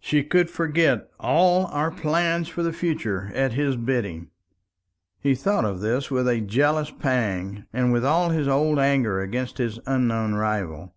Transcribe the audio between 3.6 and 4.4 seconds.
bidding."